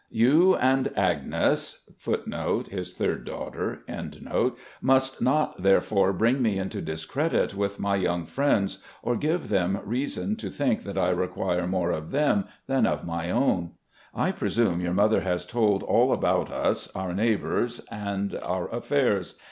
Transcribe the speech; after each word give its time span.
You 0.09 0.55
and 0.55 0.91
Agnes 0.97 1.83
* 2.05 2.27
must 4.83 5.21
not, 5.21 5.61
therefore, 5.61 6.11
bring 6.13 6.41
me 6.41 6.57
into 6.57 6.81
discredit 6.81 7.53
with 7.53 7.79
my 7.79 7.99
yotmg 7.99 8.27
friends, 8.27 8.81
or 9.03 9.15
give 9.15 9.49
them 9.49 9.79
reason 9.85 10.35
to 10.37 10.49
think 10.49 10.81
that 10.85 10.97
I 10.97 11.09
require 11.09 11.67
more 11.67 11.91
of 11.91 12.09
them 12.09 12.45
than 12.65 12.87
of 12.87 13.05
my 13.05 13.29
own. 13.29 13.73
I 14.15 14.31
presume 14.31 14.81
your 14.81 14.95
mother 14.95 15.21
has 15.21 15.45
told 15.45 15.83
all 15.83 16.11
about 16.13 16.51
us, 16.51 16.87
our 16.95 17.13
neighbours 17.13 17.79
and 17.91 18.33
our 18.41 18.69
affairs. 18.69 19.35